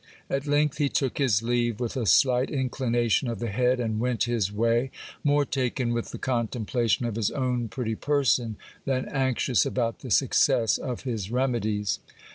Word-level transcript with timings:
At 0.31 0.47
length 0.47 0.79
he 0.79 0.89
took 0.89 1.19
his 1.19 1.43
leave 1.43 1.79
with 1.79 1.95
a 1.95 2.07
slight 2.07 2.49
inclination 2.49 3.27
of 3.27 3.37
the 3.37 3.51
head, 3.51 3.79
and 3.79 3.99
went 3.99 4.23
his 4.23 4.51
way, 4.51 4.89
more 5.23 5.45
taken 5.45 5.93
with 5.93 6.09
the 6.09 6.17
contemplation 6.17 7.05
of 7.05 7.13
his 7.17 7.29
own 7.29 7.67
pretty 7.67 7.93
person, 7.93 8.55
than 8.85 9.05
anxious 9.09 9.63
about 9.63 9.99
the 9.99 10.09
success 10.09 10.79
of 10.79 11.01
his 11.03 11.29
remedies. 11.29 11.99